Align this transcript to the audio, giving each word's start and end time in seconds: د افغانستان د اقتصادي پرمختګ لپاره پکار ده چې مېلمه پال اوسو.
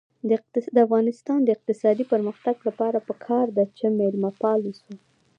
د 0.75 0.77
افغانستان 0.87 1.39
د 1.43 1.49
اقتصادي 1.55 2.05
پرمختګ 2.13 2.55
لپاره 2.67 3.05
پکار 3.09 3.47
ده 3.57 3.63
چې 3.77 3.85
مېلمه 3.99 4.31
پال 4.41 4.59
اوسو. 4.65 4.93